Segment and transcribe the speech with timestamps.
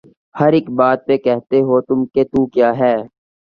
[0.35, 2.95] ہر ایک بات پہ کہتے ہو تم کہ تو کیا ہے